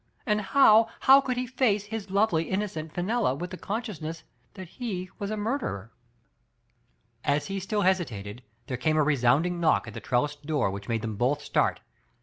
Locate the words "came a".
8.77-9.03